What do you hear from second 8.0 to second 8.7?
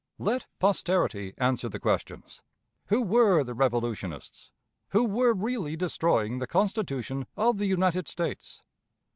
States?